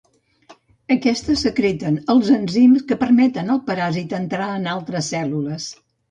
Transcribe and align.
Aquestes 0.93 1.41
secreten 1.47 1.99
els 2.13 2.31
enzims 2.35 2.85
que 2.91 2.97
permeten 3.03 3.51
al 3.55 3.59
paràsit 3.67 4.15
entrar 4.21 4.47
en 4.55 4.65
altres 4.73 5.11
cèl·lules. 5.13 5.69